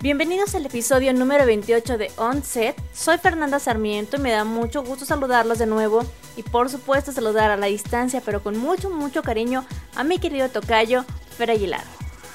[0.00, 2.80] Bienvenidos al episodio número 28 de On Set.
[2.94, 7.50] Soy Fernanda Sarmiento y me da mucho gusto saludarlos de nuevo y por supuesto saludar
[7.50, 9.66] a la distancia pero con mucho mucho cariño
[9.96, 11.04] a mi querido tocayo
[11.36, 11.82] Fer Aguilar.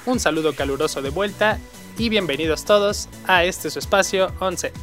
[0.04, 1.58] Un saludo caluroso de vuelta
[1.96, 4.74] y bienvenidos todos a este su espacio On Set.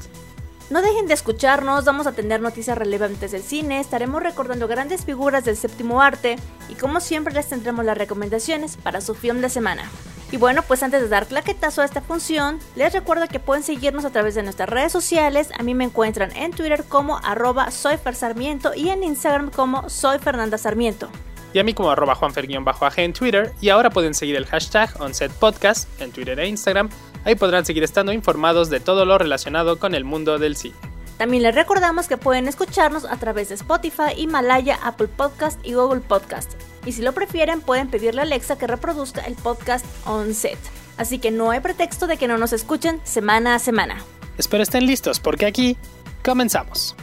[0.71, 5.45] No dejen de escucharnos, vamos a tener noticias relevantes del cine, estaremos recordando grandes figuras
[5.45, 6.37] del séptimo arte
[6.67, 9.83] y como siempre les tendremos las recomendaciones para su film de semana.
[10.31, 14.05] Y bueno, pues antes de dar claquetazo a esta función, les recuerdo que pueden seguirnos
[14.05, 15.49] a través de nuestras redes sociales.
[15.59, 20.57] A mí me encuentran en Twitter como arroba soyfersarmiento y en Instagram como soy Fernanda
[20.57, 21.09] Sarmiento.
[21.53, 23.51] Y a mí como arroba juanfer-aj en Twitter.
[23.59, 26.89] Y ahora pueden seguir el hashtag OnSetPodcast en Twitter e Instagram.
[27.25, 30.75] Ahí podrán seguir estando informados de todo lo relacionado con el mundo del cine.
[31.17, 35.99] También les recordamos que pueden escucharnos a través de Spotify, Himalaya, Apple Podcast y Google
[35.99, 36.53] Podcast.
[36.85, 40.59] Y si lo prefieren, pueden pedirle a Alexa que reproduzca el podcast on set.
[40.97, 44.03] Así que no hay pretexto de que no nos escuchen semana a semana.
[44.37, 45.77] Espero estén listos porque aquí
[46.23, 46.95] comenzamos.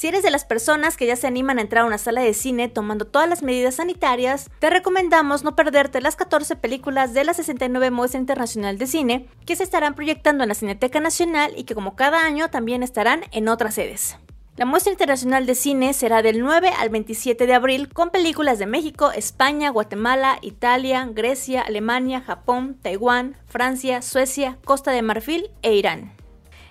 [0.00, 2.32] Si eres de las personas que ya se animan a entrar a una sala de
[2.32, 7.34] cine tomando todas las medidas sanitarias, te recomendamos no perderte las 14 películas de la
[7.34, 11.74] 69 Muestra Internacional de Cine que se estarán proyectando en la Cineteca Nacional y que
[11.74, 14.16] como cada año también estarán en otras sedes.
[14.56, 18.64] La muestra internacional de cine será del 9 al 27 de abril con películas de
[18.64, 26.19] México, España, Guatemala, Italia, Grecia, Alemania, Japón, Taiwán, Francia, Suecia, Costa de Marfil e Irán.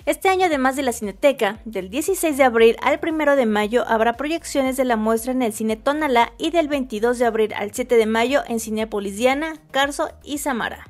[0.09, 4.13] Este año, además de la Cineteca, del 16 de abril al 1 de mayo habrá
[4.13, 7.95] proyecciones de la muestra en el Cine Tonalá y del 22 de abril al 7
[7.95, 10.89] de mayo en Cinepolis Diana, Carso y Samara.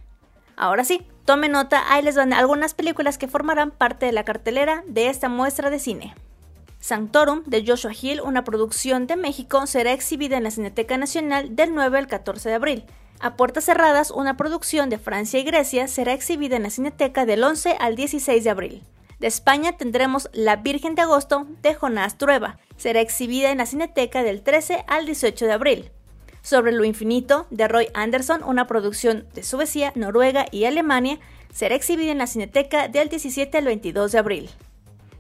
[0.56, 4.86] Ahora sí, tome nota, ahí les van algunas películas que formarán parte de la cartelera
[4.88, 6.16] de esta muestra de cine.
[6.80, 11.76] Sanctorum de Joshua Hill, una producción de México, será exhibida en la Cineteca Nacional del
[11.76, 12.86] 9 al 14 de abril.
[13.20, 17.44] A puertas cerradas, una producción de Francia y Grecia será exhibida en la Cineteca del
[17.44, 18.84] 11 al 16 de abril.
[19.20, 22.58] De España tendremos La Virgen de Agosto de Jonás Trueba.
[22.78, 25.92] Será exhibida en la Cineteca del 13 al 18 de abril.
[26.42, 31.20] Sobre lo infinito de Roy Anderson, una producción de Suecia, Noruega y Alemania,
[31.52, 34.50] será exhibida en la Cineteca del 17 al 22 de abril.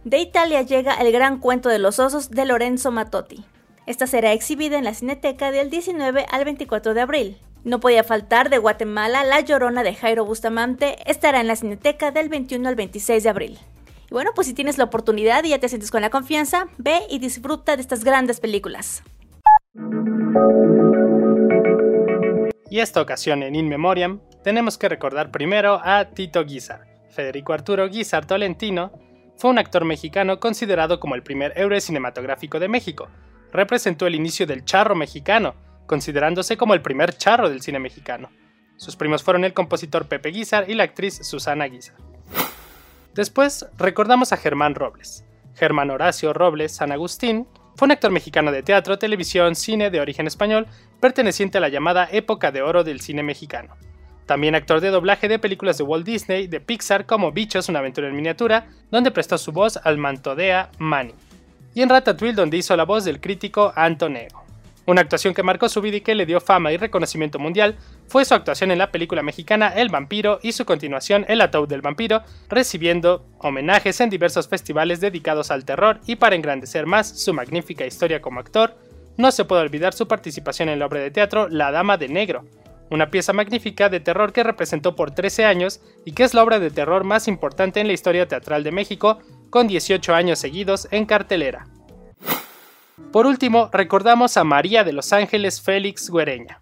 [0.06, 3.44] De Italia llega El Gran Cuento de los Osos de Lorenzo Matotti.
[3.86, 7.38] Esta será exhibida en la Cineteca del 19 al 24 de abril.
[7.66, 12.30] No podía faltar de Guatemala La Llorona de Jairo Bustamante, estará en la Cineteca del
[12.30, 13.60] 21 al 26 de abril.
[14.10, 17.02] Y bueno, pues si tienes la oportunidad y ya te sientes con la confianza, ve
[17.10, 19.04] y disfruta de estas grandes películas.
[22.72, 26.88] Y esta ocasión en In Memoriam, tenemos que recordar primero a Tito Guizar.
[27.10, 28.92] Federico Arturo Guizar Tolentino
[29.38, 33.10] fue un actor mexicano considerado como el primer héroe cinematográfico de México.
[33.52, 35.56] Representó el inicio del charro mexicano,
[35.88, 38.30] considerándose como el primer charro del cine mexicano.
[38.78, 42.09] Sus primos fueron el compositor Pepe Guizar y la actriz Susana Guizar.
[43.16, 45.26] Después recordamos a Germán Robles.
[45.56, 50.28] Germán Horacio Robles San Agustín fue un actor mexicano de teatro, televisión, cine de origen
[50.28, 50.68] español,
[51.00, 53.76] perteneciente a la llamada época de oro del cine mexicano.
[54.26, 58.10] También actor de doblaje de películas de Walt Disney, de Pixar como Bichos, una aventura
[58.10, 61.16] en miniatura, donde prestó su voz al mantodea Manny.
[61.74, 64.44] Y en Ratatouille donde hizo la voz del crítico Antonego.
[64.90, 67.78] Una actuación que marcó su vida y que le dio fama y reconocimiento mundial
[68.08, 71.84] fue su actuación en la película mexicana El vampiro y su continuación El ataúd del
[71.84, 77.86] vampiro, recibiendo homenajes en diversos festivales dedicados al terror y para engrandecer más su magnífica
[77.86, 78.80] historia como actor,
[79.16, 82.46] no se puede olvidar su participación en la obra de teatro La Dama de Negro,
[82.90, 86.58] una pieza magnífica de terror que representó por 13 años y que es la obra
[86.58, 89.20] de terror más importante en la historia teatral de México,
[89.52, 91.68] con 18 años seguidos en cartelera.
[93.12, 96.60] Por último, recordamos a María de los Ángeles Félix Güereña.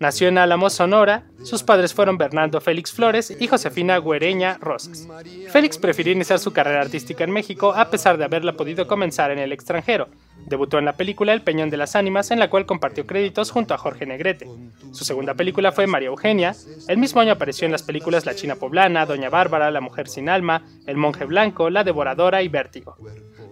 [0.00, 5.06] Nació en Álamo, Sonora, sus padres fueron Bernardo Félix Flores y Josefina Güereña Rosas.
[5.50, 9.38] Félix prefirió iniciar su carrera artística en México a pesar de haberla podido comenzar en
[9.38, 10.08] el extranjero.
[10.46, 13.72] Debutó en la película El Peñón de las Ánimas, en la cual compartió créditos junto
[13.72, 14.48] a Jorge Negrete.
[14.92, 16.54] Su segunda película fue María Eugenia.
[16.88, 20.28] El mismo año apareció en las películas La China Poblana, Doña Bárbara, La Mujer sin
[20.28, 22.96] Alma, El Monje Blanco, La Devoradora y Vértigo.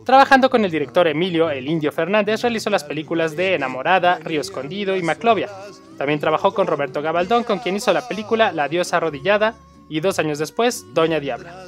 [0.05, 4.97] Trabajando con el director Emilio El Indio Fernández, realizó las películas de Enamorada, Río Escondido
[4.97, 5.49] y Maclovia.
[5.97, 9.55] También trabajó con Roberto Gabaldón, con quien hizo la película La diosa arrodillada
[9.89, 11.67] y dos años después Doña Diabla.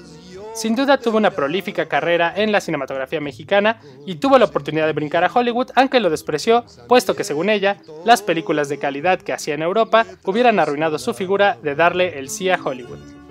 [0.55, 4.93] Sin duda tuvo una prolífica carrera en la cinematografía mexicana y tuvo la oportunidad de
[4.93, 9.33] brincar a Hollywood, aunque lo despreció, puesto que según ella, las películas de calidad que
[9.33, 13.24] hacía en Europa hubieran arruinado su figura de darle el sí a Hollywood.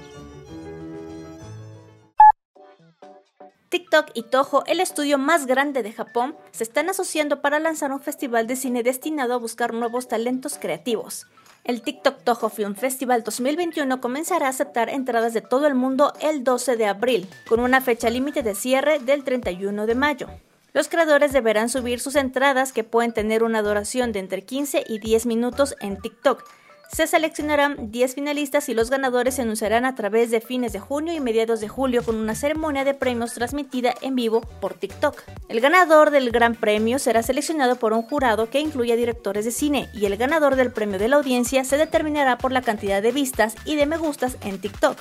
[3.73, 7.99] TikTok y Toho, el estudio más grande de Japón, se están asociando para lanzar un
[7.99, 11.25] festival de cine destinado a buscar nuevos talentos creativos.
[11.63, 16.43] El TikTok Toho Film Festival 2021 comenzará a aceptar entradas de todo el mundo el
[16.43, 20.27] 12 de abril, con una fecha límite de cierre del 31 de mayo.
[20.73, 24.99] Los creadores deberán subir sus entradas que pueden tener una duración de entre 15 y
[24.99, 26.43] 10 minutos en TikTok,
[26.91, 31.13] se seleccionarán 10 finalistas y los ganadores se anunciarán a través de fines de junio
[31.13, 35.23] y mediados de julio con una ceremonia de premios transmitida en vivo por TikTok.
[35.49, 39.89] El ganador del gran premio será seleccionado por un jurado que incluye directores de cine
[39.93, 43.55] y el ganador del premio de la audiencia se determinará por la cantidad de vistas
[43.65, 44.97] y de me gustas en TikTok.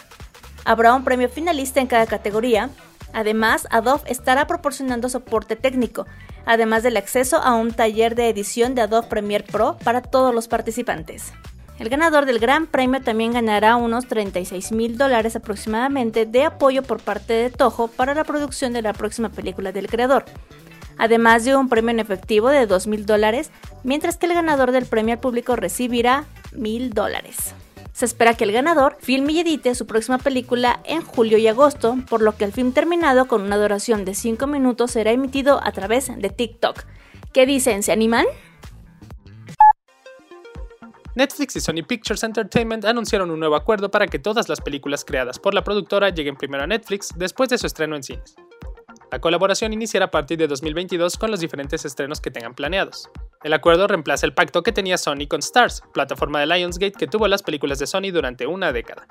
[0.64, 2.70] Habrá un premio finalista en cada categoría.
[3.12, 6.06] Además, Adobe estará proporcionando soporte técnico,
[6.46, 10.49] además del acceso a un taller de edición de Adobe Premiere Pro para todos los
[10.49, 11.32] participantes.
[11.82, 17.02] El ganador del Gran Premio también ganará unos 36 mil dólares aproximadamente de apoyo por
[17.02, 20.25] parte de Toho para la producción de la próxima película del creador,
[20.96, 23.50] además de un premio en efectivo de 2 mil dólares,
[23.82, 27.52] mientras que el ganador del premio al público recibirá mil dólares.
[27.93, 31.96] Se espera que el ganador filme y edite su próxima película en julio y agosto,
[32.08, 35.73] por lo que el film terminado con una duración de 5 minutos será emitido a
[35.73, 36.84] través de TikTok.
[37.32, 37.82] ¿Qué dicen?
[37.82, 38.26] ¿Se animan?
[41.14, 45.38] Netflix y Sony Pictures Entertainment anunciaron un nuevo acuerdo para que todas las películas creadas
[45.38, 48.35] por la productora lleguen primero a Netflix después de su estreno en cines.
[49.11, 53.11] La colaboración iniciará a partir de 2022 con los diferentes estrenos que tengan planeados.
[53.44, 57.29] El acuerdo reemplaza el pacto que tenía Sony con Stars, plataforma de Lionsgate que tuvo
[57.29, 59.06] las películas de Sony durante una década.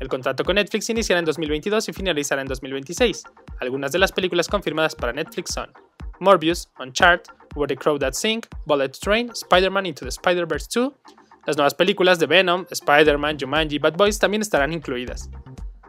[0.00, 3.24] El contrato con Netflix iniciará en 2022 y finalizará en 2026.
[3.60, 5.70] Algunas de las películas confirmadas para Netflix son
[6.18, 10.92] Morbius, Uncharted, Where the Crow That Sing, Bullet Train, Spider-Man Into the Spider-Verse 2,
[11.46, 15.30] las nuevas películas de Venom, Spider-Man, Jumanji y Bad Boys también estarán incluidas.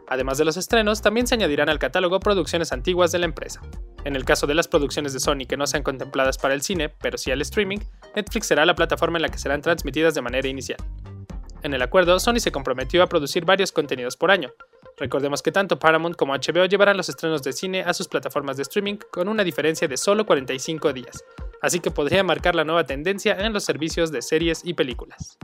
[0.06, 3.60] Además de los estrenos, también se añadirán al catálogo producciones antiguas de la empresa.
[4.04, 6.88] En el caso de las producciones de Sony que no sean contempladas para el cine,
[6.88, 7.78] pero sí al streaming,
[8.14, 10.78] Netflix será la plataforma en la que serán transmitidas de manera inicial.
[11.62, 14.50] En el acuerdo, Sony se comprometió a producir varios contenidos por año.
[14.96, 18.62] Recordemos que tanto Paramount como HBO llevarán los estrenos de cine a sus plataformas de
[18.62, 21.24] streaming con una diferencia de solo 45 días,
[21.62, 25.38] así que podría marcar la nueva tendencia en los servicios de series y películas.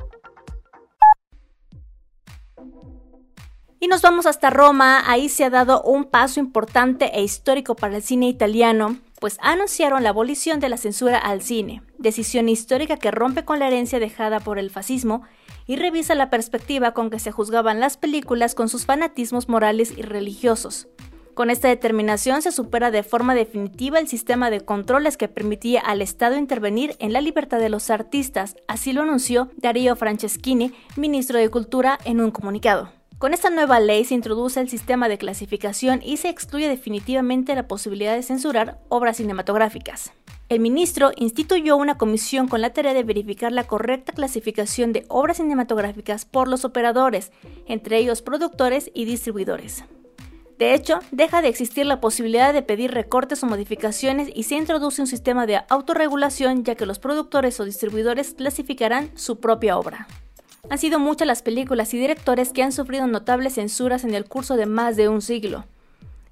[3.84, 7.96] Y nos vamos hasta Roma, ahí se ha dado un paso importante e histórico para
[7.96, 13.11] el cine italiano, pues anunciaron la abolición de la censura al cine, decisión histórica que
[13.11, 15.22] rompe con la herencia dejada por el fascismo
[15.66, 20.00] y revisa la perspectiva con que se juzgaban las películas con sus fanatismos morales y
[20.00, 20.88] religiosos.
[21.35, 26.01] Con esta determinación se supera de forma definitiva el sistema de controles que permitía al
[26.01, 31.49] Estado intervenir en la libertad de los artistas, así lo anunció Darío Franceschini, ministro de
[31.49, 32.93] Cultura, en un comunicado.
[33.19, 37.67] Con esta nueva ley se introduce el sistema de clasificación y se excluye definitivamente la
[37.67, 40.13] posibilidad de censurar obras cinematográficas.
[40.49, 45.39] El ministro instituyó una comisión con la tarea de verificar la correcta clasificación de obras
[45.39, 47.33] cinematográficas por los operadores,
[47.67, 49.85] entre ellos productores y distribuidores.
[50.59, 55.01] De hecho, deja de existir la posibilidad de pedir recortes o modificaciones y se introduce
[55.01, 60.06] un sistema de autorregulación ya que los productores o distribuidores clasificarán su propia obra.
[60.71, 64.56] Han sido muchas las películas y directores que han sufrido notables censuras en el curso
[64.56, 65.65] de más de un siglo.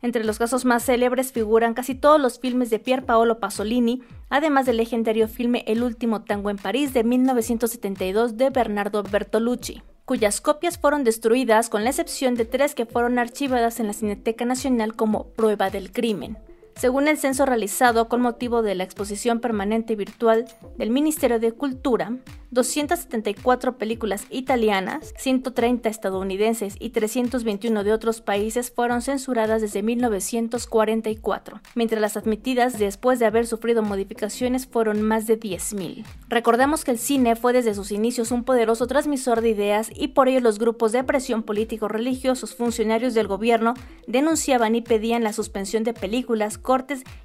[0.02, 4.66] Entre los casos más célebres figuran casi todos los filmes de Pier Paolo Pasolini, además
[4.66, 10.78] del legendario filme El último tango en París de 1972 de Bernardo Bertolucci cuyas copias
[10.78, 15.28] fueron destruidas con la excepción de tres que fueron archivadas en la Cineteca Nacional como
[15.28, 16.38] prueba del crimen.
[16.82, 20.46] Según el censo realizado con motivo de la exposición permanente virtual
[20.76, 22.10] del Ministerio de Cultura,
[22.50, 32.00] 274 películas italianas, 130 estadounidenses y 321 de otros países fueron censuradas desde 1944, mientras
[32.00, 36.04] las admitidas después de haber sufrido modificaciones fueron más de 10.000.
[36.28, 40.28] Recordemos que el cine fue desde sus inicios un poderoso transmisor de ideas y por
[40.28, 43.72] ello los grupos de presión político-religiosos funcionarios del gobierno
[44.06, 46.58] denunciaban y pedían la suspensión de películas,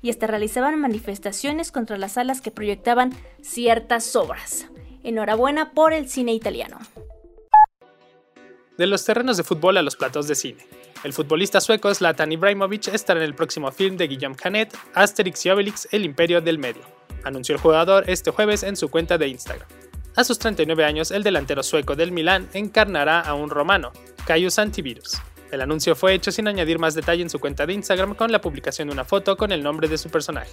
[0.01, 4.67] y hasta realizaban manifestaciones contra las salas que proyectaban ciertas obras.
[5.03, 6.79] Enhorabuena por el cine italiano.
[8.77, 10.67] De los terrenos de fútbol a los platos de cine.
[11.03, 15.49] El futbolista sueco Zlatan Ibrahimovic estará en el próximo film de Guillaume Canet, Asterix y
[15.49, 16.81] Obelix, El Imperio del Medio,
[17.23, 19.67] anunció el jugador este jueves en su cuenta de Instagram.
[20.15, 23.91] A sus 39 años, el delantero sueco del Milán encarnará a un romano,
[24.25, 25.21] Caius Antivirus.
[25.51, 28.41] El anuncio fue hecho sin añadir más detalle en su cuenta de Instagram con la
[28.41, 30.51] publicación de una foto con el nombre de su personaje.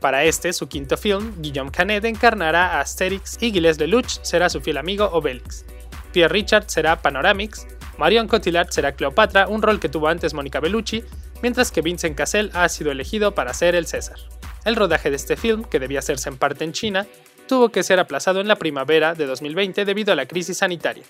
[0.00, 4.60] Para este, su quinto film, Guillaume Canet encarnará a Asterix y Gilles Lelouch será su
[4.60, 5.64] fiel amigo Obelix.
[6.12, 7.66] Pierre Richard será Panoramix,
[7.98, 11.02] Marion Cotillard será Cleopatra, un rol que tuvo antes Mónica Bellucci,
[11.42, 14.18] mientras que Vincent Cassel ha sido elegido para ser el César.
[14.64, 17.06] El rodaje de este film, que debía hacerse en parte en China,
[17.48, 21.04] tuvo que ser aplazado en la primavera de 2020 debido a la crisis sanitaria.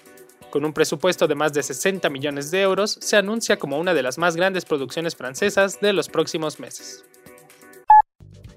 [0.50, 4.02] Con un presupuesto de más de 60 millones de euros, se anuncia como una de
[4.02, 7.05] las más grandes producciones francesas de los próximos meses.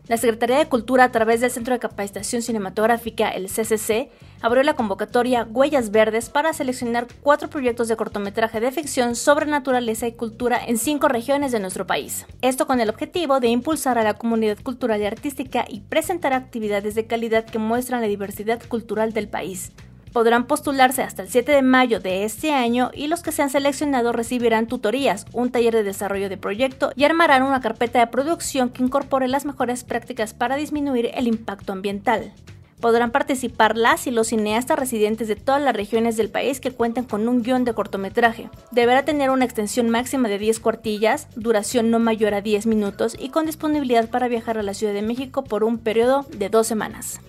[0.07, 4.09] La Secretaría de Cultura, a través del Centro de Capacitación Cinematográfica, el CCC,
[4.41, 10.07] abrió la convocatoria Huellas Verdes para seleccionar cuatro proyectos de cortometraje de ficción sobre naturaleza
[10.07, 12.25] y cultura en cinco regiones de nuestro país.
[12.41, 16.95] Esto con el objetivo de impulsar a la comunidad cultural y artística y presentar actividades
[16.95, 19.71] de calidad que muestran la diversidad cultural del país
[20.11, 24.15] podrán postularse hasta el 7 de mayo de este año y los que sean seleccionados
[24.15, 28.83] recibirán tutorías, un taller de desarrollo de proyecto y armarán una carpeta de producción que
[28.83, 32.33] incorpore las mejores prácticas para disminuir el impacto ambiental.
[32.81, 37.03] Podrán participar las y los cineastas residentes de todas las regiones del país que cuenten
[37.03, 38.49] con un guion de cortometraje.
[38.71, 43.29] Deberá tener una extensión máxima de 10 cuartillas, duración no mayor a 10 minutos y
[43.29, 47.21] con disponibilidad para viajar a la Ciudad de México por un periodo de dos semanas.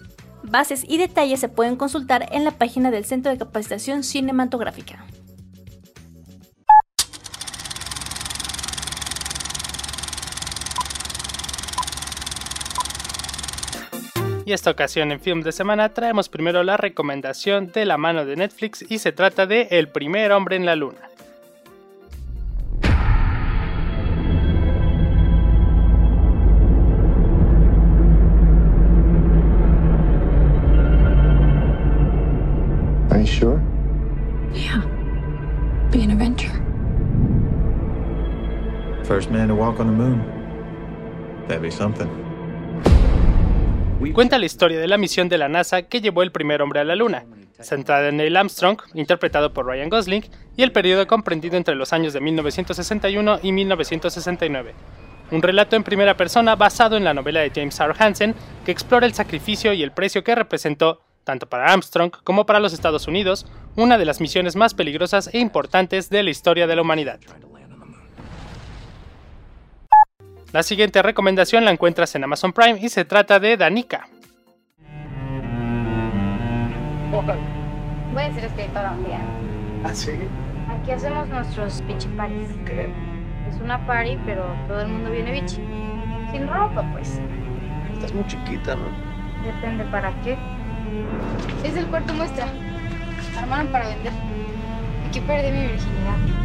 [0.43, 5.05] Bases y detalles se pueden consultar en la página del Centro de Capacitación Cinematográfica.
[14.45, 18.35] Y esta ocasión en Film de Semana traemos primero la recomendación de la mano de
[18.35, 21.09] Netflix y se trata de El primer hombre en la luna.
[44.13, 46.85] Cuenta la historia de la misión de la NASA que llevó el primer hombre a
[46.85, 47.25] la Luna,
[47.61, 50.25] centrada en Neil Armstrong, interpretado por Ryan Gosling,
[50.57, 54.75] y el periodo comprendido entre los años de 1961 y 1969.
[55.31, 57.95] Un relato en primera persona basado en la novela de James R.
[57.99, 58.35] Hansen
[58.67, 62.73] que explora el sacrificio y el precio que representó tanto para Armstrong como para los
[62.73, 66.83] Estados Unidos, una de las misiones más peligrosas e importantes de la historia de la
[66.83, 67.21] humanidad.
[70.53, 74.07] La siguiente recomendación la encuentras en Amazon Prime y se trata de Danica.
[77.11, 79.21] Voy a ser escritora un día.
[79.83, 80.13] ¿Ah, sí?
[80.69, 82.51] Aquí hacemos nuestros bichi parties.
[82.67, 82.93] ¿Qué?
[83.49, 85.57] Es una party, pero todo el mundo viene bichi.
[86.31, 87.19] Sin ropa, pues.
[87.95, 88.85] Estás muy chiquita, ¿no?
[89.47, 90.37] Depende para qué.
[91.65, 92.47] Es el cuarto muestra.
[93.39, 94.13] Armaron para vender.
[95.09, 96.42] Aquí perdí mi virginidad.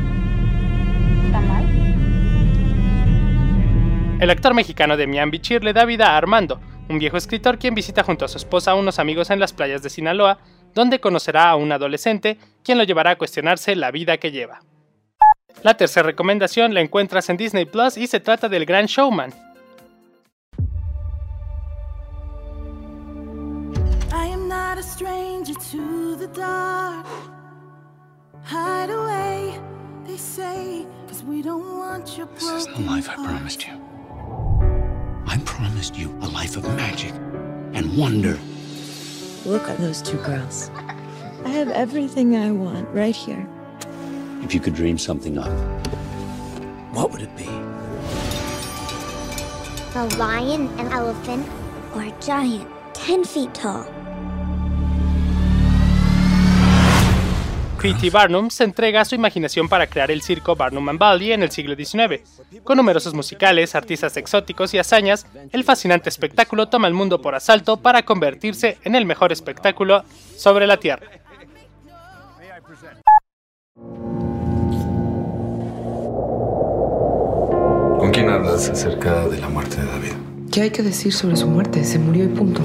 [4.20, 6.60] El actor mexicano Demian Bichir le da vida a Armando,
[6.90, 9.84] un viejo escritor quien visita junto a su esposa a unos amigos en las playas
[9.84, 10.40] de Sinaloa,
[10.74, 14.62] donde conocerá a un adolescente quien lo llevará a cuestionarse la vida que lleva.
[15.62, 19.34] La tercera recomendación la encuentras en Disney Plus y se trata del Gran Showman,
[24.48, 27.06] not a stranger to the dark.
[28.44, 29.60] Hide away,
[30.06, 33.97] they say, cause we don't want your This is the life I promised you.
[35.78, 37.14] I promised you a life of magic
[37.74, 38.40] and wonder.
[39.46, 40.72] Look at those two girls.
[41.46, 43.48] I have everything I want right here.
[44.42, 45.52] If you could dream something up,
[46.96, 47.46] what would it be?
[49.94, 51.48] A lion, an elephant,
[51.94, 53.86] or a giant, 10 feet tall.
[57.82, 58.10] P.T.
[58.10, 61.52] Barnum se entrega a su imaginación para crear el circo Barnum and Bailey en el
[61.52, 62.22] siglo XIX.
[62.64, 67.78] Con numerosos musicales, artistas exóticos y hazañas, el fascinante espectáculo toma el mundo por asalto
[67.78, 70.04] para convertirse en el mejor espectáculo
[70.36, 71.08] sobre la Tierra.
[78.00, 80.14] ¿Con quién hablas acerca de la muerte de David?
[80.52, 81.84] ¿Qué hay que decir sobre su muerte?
[81.84, 82.62] Se murió y punto.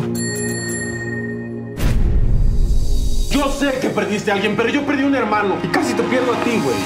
[3.43, 6.33] Yo sé que perdiste a alguien, pero yo perdí un hermano y casi te pierdo
[6.33, 6.77] a ti, güey.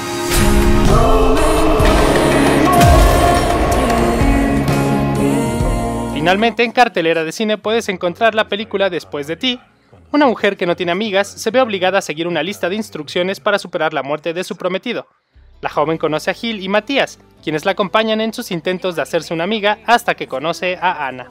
[6.15, 9.61] Finalmente, en cartelera de cine puedes encontrar la película Después de ti.
[10.13, 13.39] Una mujer que no tiene amigas se ve obligada a seguir una lista de instrucciones
[13.39, 15.09] para superar la muerte de su prometido.
[15.61, 19.35] La joven conoce a Gil y Matías, quienes la acompañan en sus intentos de hacerse
[19.35, 21.31] una amiga hasta que conoce a Ana.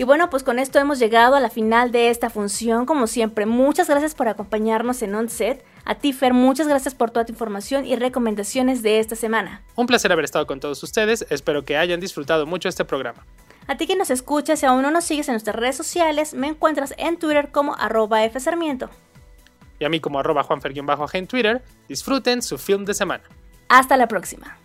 [0.00, 2.86] Y bueno, pues con esto hemos llegado a la final de esta función.
[2.86, 5.62] Como siempre, muchas gracias por acompañarnos en Onset.
[5.84, 9.62] A ti, Fer, muchas gracias por toda tu información y recomendaciones de esta semana.
[9.76, 11.26] Un placer haber estado con todos ustedes.
[11.28, 13.26] Espero que hayan disfrutado mucho este programa.
[13.66, 16.48] A ti que nos escuchas y aún no nos sigues en nuestras redes sociales, me
[16.48, 18.38] encuentras en Twitter como arroba F
[19.78, 20.72] y a mí como arroba juanfer
[21.12, 23.24] en Twitter, disfruten su film de semana.
[23.68, 24.56] Hasta la próxima.